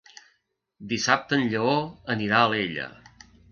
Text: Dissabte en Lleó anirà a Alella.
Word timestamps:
Dissabte 0.93 1.37
en 1.39 1.45
Lleó 1.53 1.77
anirà 2.17 2.41
a 2.41 2.51
Alella. 2.51 2.91